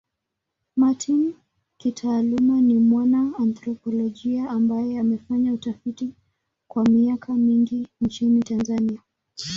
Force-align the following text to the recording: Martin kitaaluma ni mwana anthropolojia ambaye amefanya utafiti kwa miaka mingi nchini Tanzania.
Martin 0.75 1.33
kitaaluma 1.77 2.61
ni 2.61 2.73
mwana 2.73 3.33
anthropolojia 3.39 4.49
ambaye 4.49 4.99
amefanya 4.99 5.53
utafiti 5.53 6.13
kwa 6.67 6.83
miaka 6.89 7.33
mingi 7.33 7.87
nchini 8.01 8.43
Tanzania. 8.43 9.01